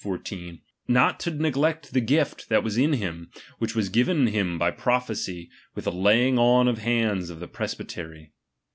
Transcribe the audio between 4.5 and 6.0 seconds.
by prophecy with the